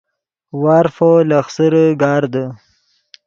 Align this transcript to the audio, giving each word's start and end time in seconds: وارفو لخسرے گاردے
وارفو 0.63 1.11
لخسرے 1.29 1.85
گاردے 2.01 2.45